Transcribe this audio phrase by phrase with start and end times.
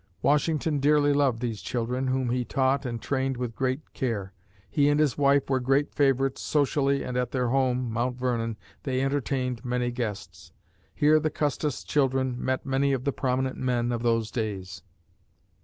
[0.23, 4.33] Washington dearly loved these children, whom he taught and trained with great care.
[4.67, 9.01] He and his wife were great favorites socially and at their home (Mount Vernon) they
[9.01, 10.53] entertained many guests.
[10.95, 14.81] Here the Custis children met many of the prominent men of those days.